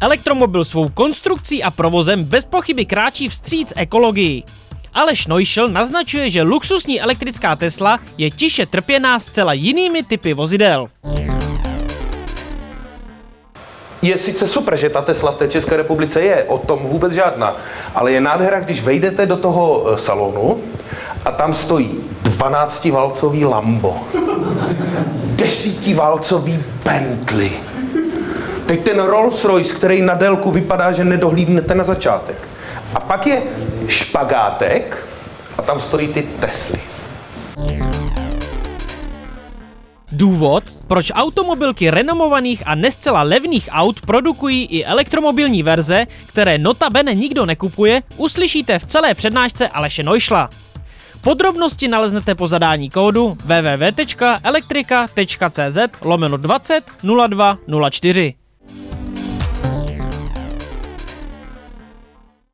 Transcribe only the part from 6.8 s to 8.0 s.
elektrická Tesla